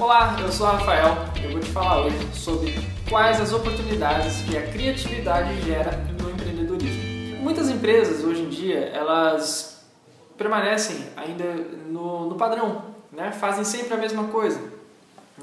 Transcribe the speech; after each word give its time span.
Olá, 0.00 0.36
eu 0.40 0.52
sou 0.52 0.64
o 0.64 0.70
Rafael 0.70 1.16
e 1.40 1.44
eu 1.44 1.50
vou 1.50 1.60
te 1.60 1.70
falar 1.70 2.02
hoje 2.02 2.16
sobre 2.32 2.72
quais 3.08 3.40
as 3.40 3.52
oportunidades 3.52 4.42
que 4.42 4.56
a 4.56 4.64
criatividade 4.68 5.60
gera 5.62 5.90
no 6.20 6.30
empreendedorismo. 6.30 7.42
Muitas 7.42 7.68
empresas 7.68 8.22
hoje 8.22 8.42
em 8.42 8.48
dia 8.48 8.78
elas 8.94 9.84
permanecem 10.36 11.04
ainda 11.16 11.52
no, 11.88 12.28
no 12.28 12.36
padrão, 12.36 12.84
né? 13.10 13.32
fazem 13.32 13.64
sempre 13.64 13.94
a 13.94 13.96
mesma 13.96 14.28
coisa. 14.28 14.60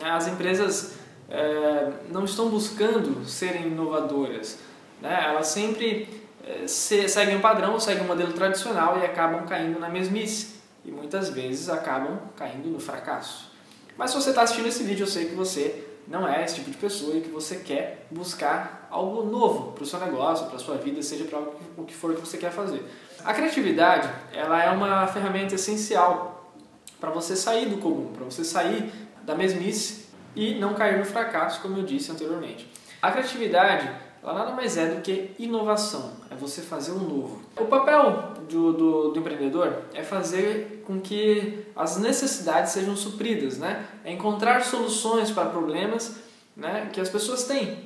As 0.01 0.25
empresas 0.25 0.93
é, 1.29 1.91
não 2.09 2.23
estão 2.23 2.47
buscando 2.47 3.25
serem 3.25 3.67
inovadoras, 3.67 4.59
né? 5.01 5.21
elas 5.27 5.47
sempre 5.47 6.07
é, 6.47 6.65
se, 6.65 7.09
seguem 7.09 7.35
um 7.35 7.41
padrão, 7.41 7.77
seguem 7.77 8.03
um 8.03 8.07
modelo 8.07 8.31
tradicional 8.31 8.97
e 8.99 9.05
acabam 9.05 9.45
caindo 9.45 9.77
na 9.81 9.89
mesmice 9.89 10.55
e 10.85 10.91
muitas 10.91 11.27
vezes 11.29 11.67
acabam 11.67 12.17
caindo 12.37 12.69
no 12.69 12.79
fracasso. 12.79 13.54
Mas 13.97 14.11
se 14.11 14.17
você 14.17 14.29
está 14.29 14.41
assistindo 14.41 14.67
esse 14.67 14.83
vídeo, 14.83 15.03
eu 15.03 15.07
sei 15.07 15.25
que 15.25 15.35
você 15.35 15.85
não 16.07 16.27
é 16.27 16.43
esse 16.43 16.55
tipo 16.55 16.69
de 16.69 16.77
pessoa 16.77 17.15
e 17.15 17.21
que 17.21 17.29
você 17.29 17.57
quer 17.57 18.05
buscar 18.11 18.87
algo 18.91 19.23
novo 19.23 19.71
para 19.71 19.83
o 19.83 19.85
seu 19.85 19.99
negócio, 19.99 20.45
para 20.47 20.57
a 20.57 20.59
sua 20.59 20.75
vida, 20.75 21.01
seja 21.01 21.25
para 21.25 21.39
o 21.77 21.83
que 21.85 21.93
for 21.93 22.13
que 22.13 22.21
você 22.21 22.37
quer 22.37 22.51
fazer. 22.51 22.83
A 23.23 23.33
criatividade 23.33 24.09
ela 24.33 24.61
é 24.61 24.69
uma 24.69 25.07
ferramenta 25.07 25.55
essencial 25.55 26.53
para 26.99 27.09
você 27.09 27.35
sair 27.35 27.67
do 27.67 27.77
comum, 27.77 28.11
para 28.13 28.25
você 28.25 28.43
sair 28.43 28.91
da 29.23 29.35
mesmice 29.35 30.05
e 30.35 30.55
não 30.55 30.73
cair 30.73 30.97
no 30.97 31.05
fracasso, 31.05 31.61
como 31.61 31.77
eu 31.77 31.83
disse 31.83 32.11
anteriormente. 32.11 32.69
A 33.01 33.11
criatividade 33.11 33.89
ela 34.25 34.39
nada 34.39 34.51
mais 34.53 34.75
é 34.75 34.87
do 34.87 35.01
que 35.01 35.35
inovação, 35.37 36.13
é 36.31 36.35
você 36.35 36.63
fazer 36.63 36.91
um 36.91 36.99
novo. 36.99 37.41
O 37.59 37.65
papel 37.65 38.33
do, 38.49 38.73
do, 38.73 39.11
do, 39.11 39.19
empreendedor 39.19 39.83
é 39.93 40.01
fazer 40.01 40.83
com 40.87 40.99
que 40.99 41.63
as 41.75 41.97
necessidades 41.97 42.71
sejam 42.71 42.95
supridas, 42.95 43.59
né? 43.59 43.85
é 44.03 44.11
encontrar 44.11 44.63
soluções 44.63 45.29
para 45.29 45.45
problemas 45.45 46.15
né, 46.57 46.89
que 46.91 46.99
as 46.99 47.07
pessoas 47.07 47.43
têm. 47.43 47.85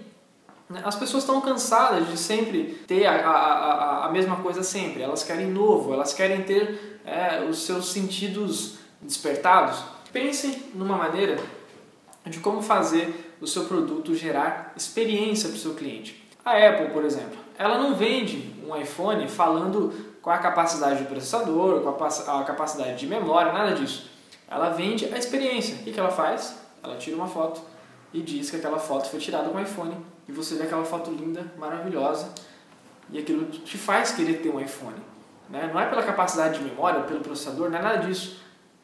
As 0.86 0.96
pessoas 0.96 1.24
estão 1.24 1.42
cansadas 1.42 2.08
de 2.08 2.18
sempre 2.18 2.80
ter 2.88 3.06
a, 3.06 3.16
a, 3.16 3.32
a, 3.32 4.06
a 4.06 4.12
mesma 4.12 4.38
coisa 4.38 4.64
sempre, 4.64 5.02
elas 5.02 5.24
querem 5.24 5.48
novo, 5.48 5.94
elas 5.94 6.14
querem 6.14 6.44
ter 6.44 7.02
é, 7.04 7.44
os 7.44 7.66
seus 7.66 7.92
sentidos 7.92 8.78
despertados. 9.02 9.84
Pensem 10.14 10.64
numa 10.74 10.96
maneira 10.96 11.38
de 12.26 12.40
como 12.40 12.62
fazer 12.62 13.36
o 13.42 13.48
seu 13.48 13.66
produto 13.66 14.16
gerar 14.16 14.74
experiência 14.78 15.50
para 15.50 15.58
o 15.58 15.60
seu 15.60 15.74
cliente. 15.74 16.29
A 16.44 16.52
Apple, 16.52 16.90
por 16.90 17.04
exemplo, 17.04 17.38
ela 17.58 17.78
não 17.78 17.96
vende 17.96 18.56
um 18.66 18.76
iPhone 18.76 19.28
falando 19.28 19.94
com 20.22 20.30
a 20.30 20.38
capacidade 20.38 21.04
do 21.04 21.10
processador, 21.10 21.82
com 21.82 21.90
a 21.90 22.44
capacidade 22.44 22.98
de 22.98 23.08
memória, 23.08 23.52
nada 23.52 23.74
disso. 23.74 24.10
Ela 24.50 24.70
vende 24.70 25.06
a 25.14 25.18
experiência. 25.18 25.76
O 25.76 25.84
que 25.84 26.00
ela 26.00 26.12
faz? 26.12 26.58
Ela 26.84 26.96
tira 26.98 27.16
uma 27.16 27.28
foto 27.28 27.62
e 28.14 28.22
diz 28.22 28.50
que 28.50 28.56
aquela 28.56 28.80
foto 28.80 29.10
foi 29.10 29.20
tirada 29.20 29.50
com 29.50 29.58
o 29.58 29.62
iPhone 29.62 29.96
e 30.28 30.32
você 30.32 30.56
vê 30.56 30.64
aquela 30.64 30.84
foto 30.84 31.12
linda, 31.12 31.46
maravilhosa 31.58 32.34
e 33.12 33.20
aquilo 33.20 33.46
te 33.46 33.78
faz 33.78 34.12
querer 34.12 34.36
ter 34.36 34.50
um 34.50 34.60
iPhone. 34.60 34.98
Né? 35.50 35.70
Não 35.74 35.80
é 35.80 35.88
pela 35.88 36.04
capacidade 36.04 36.60
de 36.60 36.64
memória, 36.64 37.02
pelo 37.02 37.22
processador, 37.22 37.70
não 37.70 37.78
é 37.78 37.82
nada 37.82 37.98
disso. 37.98 38.42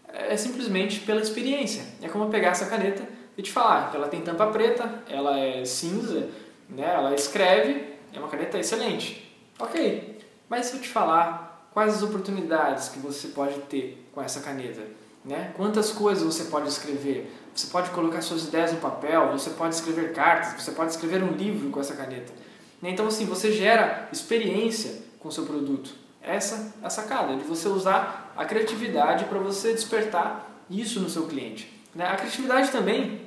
É 0.07 0.35
simplesmente 0.37 1.01
pela 1.01 1.21
experiência. 1.21 1.85
É 2.01 2.07
como 2.07 2.29
pegar 2.29 2.49
essa 2.49 2.65
caneta 2.65 3.03
e 3.37 3.41
te 3.41 3.51
falar 3.51 3.91
que 3.91 3.97
ela 3.97 4.07
tem 4.07 4.21
tampa 4.21 4.47
preta, 4.47 5.03
ela 5.09 5.37
é 5.37 5.65
cinza, 5.65 6.29
né? 6.69 6.93
ela 6.93 7.13
escreve, 7.13 7.95
é 8.13 8.19
uma 8.19 8.27
caneta 8.27 8.57
excelente. 8.57 9.31
Ok, 9.59 10.19
mas 10.49 10.67
se 10.67 10.75
eu 10.75 10.81
te 10.81 10.87
falar 10.87 11.69
quais 11.73 11.95
as 11.95 12.03
oportunidades 12.03 12.89
que 12.89 12.99
você 12.99 13.29
pode 13.29 13.59
ter 13.61 14.05
com 14.13 14.21
essa 14.21 14.39
caneta, 14.39 14.81
né? 15.23 15.51
quantas 15.55 15.91
coisas 15.91 16.23
você 16.23 16.45
pode 16.45 16.67
escrever, 16.67 17.31
você 17.53 17.67
pode 17.67 17.89
colocar 17.91 18.21
suas 18.21 18.45
ideias 18.45 18.73
no 18.73 18.79
papel, 18.79 19.31
você 19.31 19.49
pode 19.51 19.75
escrever 19.75 20.13
cartas, 20.13 20.61
você 20.61 20.71
pode 20.71 20.91
escrever 20.91 21.23
um 21.23 21.31
livro 21.31 21.69
com 21.69 21.79
essa 21.79 21.95
caneta. 21.95 22.33
Né? 22.81 22.89
Então, 22.91 23.07
assim, 23.07 23.25
você 23.25 23.51
gera 23.51 24.09
experiência 24.11 25.03
com 25.19 25.29
o 25.29 25.31
seu 25.31 25.45
produto. 25.45 25.95
Essa 26.21 26.73
é 26.81 26.85
a 26.85 26.89
sacada, 26.89 27.35
de 27.35 27.43
você 27.43 27.67
usar 27.67 28.33
a 28.35 28.45
criatividade 28.45 29.25
para 29.25 29.39
você 29.39 29.71
despertar 29.73 30.51
isso 30.69 30.99
no 30.99 31.09
seu 31.09 31.27
cliente. 31.27 31.71
Né? 31.93 32.05
A 32.05 32.15
criatividade 32.15 32.71
também, 32.71 33.21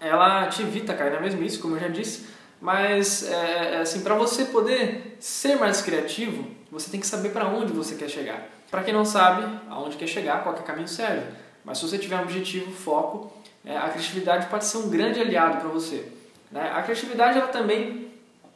ela 0.00 0.46
te 0.48 0.62
evita 0.62 0.94
cair 0.94 1.12
na 1.12 1.20
mesmice, 1.20 1.58
como 1.58 1.76
eu 1.76 1.80
já 1.80 1.88
disse, 1.88 2.26
mas 2.60 3.22
é, 3.30 3.74
é 3.74 3.76
assim, 3.78 4.00
para 4.00 4.14
você 4.14 4.46
poder 4.46 5.16
ser 5.20 5.56
mais 5.56 5.80
criativo, 5.80 6.44
você 6.70 6.90
tem 6.90 7.00
que 7.00 7.06
saber 7.06 7.30
para 7.30 7.46
onde 7.46 7.72
você 7.72 7.94
quer 7.94 8.08
chegar. 8.08 8.48
Para 8.70 8.82
quem 8.82 8.92
não 8.92 9.04
sabe 9.04 9.46
aonde 9.70 9.96
quer 9.96 10.06
chegar, 10.06 10.42
qualquer 10.42 10.64
caminho 10.64 10.88
serve. 10.88 11.26
Mas 11.64 11.78
se 11.78 11.88
você 11.88 11.98
tiver 11.98 12.16
um 12.16 12.22
objetivo, 12.22 12.70
foco, 12.70 13.32
é, 13.64 13.76
a 13.76 13.88
criatividade 13.88 14.46
pode 14.46 14.64
ser 14.64 14.78
um 14.78 14.90
grande 14.90 15.20
aliado 15.20 15.58
para 15.58 15.68
você. 15.68 16.06
Né? 16.50 16.70
A 16.74 16.82
criatividade 16.82 17.38
ela 17.38 17.48
também 17.48 18.10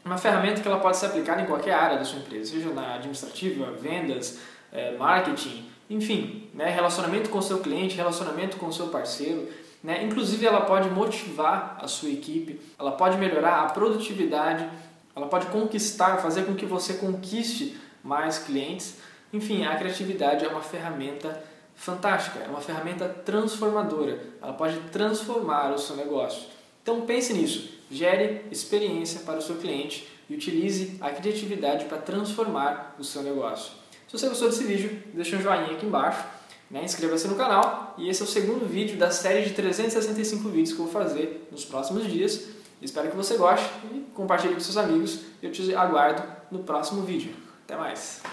é 0.05 0.09
uma 0.09 0.19
ferramenta 0.19 0.61
que 0.61 0.69
ela 0.69 0.81
pode 0.81 0.97
ser 0.97 1.07
aplicada 1.07 1.43
em 1.43 1.47
qualquer 1.47 1.75
área 1.75 1.99
da 1.99 2.05
sua 2.05 2.19
empresa, 2.19 2.53
seja 2.53 2.71
na 2.71 2.97
administrativa, 2.97 3.71
vendas, 3.73 4.39
é, 4.73 4.97
marketing, 4.97 5.71
enfim, 5.89 6.51
né? 6.55 6.71
relacionamento 6.71 7.31
com 7.31 7.39
o 7.39 7.43
seu 7.43 7.59
cliente, 7.61 7.97
relacionamento 7.97 8.57
com 8.57 8.67
o 8.67 8.73
seu 8.73 8.89
parceiro. 8.89 9.49
Né? 9.83 10.05
Inclusive, 10.05 10.47
ela 10.47 10.61
pode 10.61 10.89
motivar 10.91 11.77
a 11.81 11.89
sua 11.89 12.11
equipe, 12.11 12.61
ela 12.79 12.93
pode 12.93 13.19
melhorar 13.19 13.63
a 13.63 13.71
produtividade, 13.71 14.69
ela 15.15 15.27
pode 15.27 15.47
conquistar, 15.47 16.19
fazer 16.19 16.45
com 16.45 16.55
que 16.55 16.65
você 16.65 16.95
conquiste 16.95 17.77
mais 18.03 18.39
clientes. 18.39 18.97
Enfim, 19.33 19.65
a 19.65 19.77
criatividade 19.77 20.45
é 20.45 20.49
uma 20.49 20.61
ferramenta 20.61 21.43
fantástica, 21.75 22.39
é 22.39 22.49
uma 22.49 22.61
ferramenta 22.61 23.09
transformadora. 23.09 24.21
Ela 24.41 24.53
pode 24.53 24.79
transformar 24.91 25.73
o 25.73 25.79
seu 25.79 25.97
negócio. 25.97 26.45
Então 26.83 27.03
pense 27.03 27.33
nisso, 27.33 27.79
gere 27.91 28.45
experiência 28.51 29.21
para 29.21 29.39
o 29.39 29.43
seu 29.43 29.57
cliente 29.57 30.09
e 30.29 30.35
utilize 30.35 30.97
a 31.01 31.11
criatividade 31.11 31.85
para 31.87 31.99
transformar 31.99 32.97
o 32.99 33.05
seu 33.05 33.23
negócio. 33.23 33.73
Se 34.09 34.19
você 34.19 34.29
gostou 34.29 34.49
desse 34.49 34.65
vídeo, 34.65 35.03
deixa 35.15 35.37
um 35.37 35.41
joinha 35.41 35.73
aqui 35.73 35.87
embaixo 35.87 36.25
né? 36.73 36.83
Inscreva-se 36.85 37.29
no 37.29 37.37
canal 37.37 37.95
e 37.99 38.09
esse 38.09 38.23
é 38.23 38.25
o 38.25 38.29
segundo 38.29 38.67
vídeo 38.67 38.97
da 38.97 39.11
série 39.11 39.45
de 39.45 39.53
365 39.53 40.49
vídeos 40.49 40.73
que 40.73 40.81
eu 40.81 40.87
vou 40.87 40.93
fazer 40.93 41.47
nos 41.53 41.65
próximos 41.65 42.11
dias. 42.11 42.49
Espero 42.81 43.11
que 43.11 43.17
você 43.17 43.37
goste 43.37 43.71
e 43.93 44.01
compartilhe 44.15 44.55
com 44.55 44.61
seus 44.61 44.79
amigos. 44.79 45.21
Eu 45.43 45.53
te 45.53 45.73
aguardo 45.75 46.23
no 46.51 46.61
próximo 46.61 47.03
vídeo. 47.03 47.33
Até 47.65 47.77
mais! 47.77 48.32